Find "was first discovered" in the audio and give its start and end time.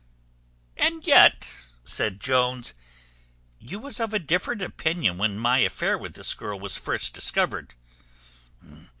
6.59-7.75